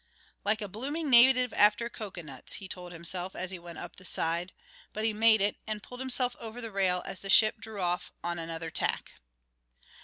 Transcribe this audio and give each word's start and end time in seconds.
"Like 0.43 0.63
a 0.63 0.67
blooming 0.67 1.11
native 1.11 1.53
after 1.53 1.87
cocoanuts," 1.87 2.53
he 2.53 2.67
told 2.67 2.91
himself 2.91 3.35
as 3.35 3.51
he 3.51 3.59
went 3.59 3.77
up 3.77 3.97
the 3.97 4.03
side. 4.03 4.51
But 4.93 5.05
he 5.05 5.13
made 5.13 5.41
it 5.41 5.57
and 5.67 5.83
pulled 5.83 5.99
himself 5.99 6.35
over 6.39 6.59
the 6.59 6.71
rail 6.71 7.03
as 7.05 7.21
the 7.21 7.29
ship 7.29 7.57
drew 7.59 7.79
off 7.79 8.11
on 8.23 8.39
another 8.39 8.71
tack. 8.71 9.11